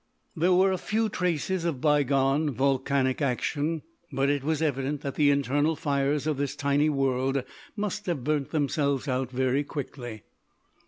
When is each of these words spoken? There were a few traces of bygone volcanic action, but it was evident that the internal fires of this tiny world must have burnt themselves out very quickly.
There 0.35 0.51
were 0.53 0.71
a 0.71 0.79
few 0.79 1.09
traces 1.09 1.63
of 1.63 1.79
bygone 1.79 2.49
volcanic 2.49 3.21
action, 3.21 3.83
but 4.11 4.31
it 4.31 4.43
was 4.43 4.59
evident 4.59 5.01
that 5.01 5.13
the 5.13 5.29
internal 5.29 5.75
fires 5.75 6.25
of 6.25 6.37
this 6.37 6.55
tiny 6.55 6.89
world 6.89 7.43
must 7.75 8.07
have 8.07 8.23
burnt 8.23 8.49
themselves 8.49 9.07
out 9.07 9.29
very 9.29 9.63
quickly. 9.63 10.23